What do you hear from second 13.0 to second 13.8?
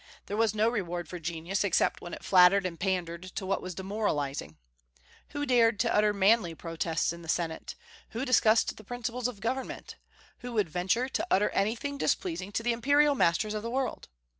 masters of the